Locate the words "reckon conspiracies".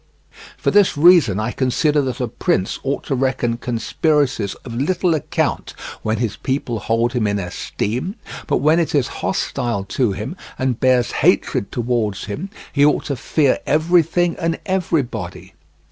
3.13-4.55